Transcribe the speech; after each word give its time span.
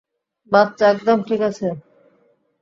বাচ্চা 0.51 0.85
একদম 0.89 1.17
ঠিক 1.27 1.41
আছে। 1.49 1.67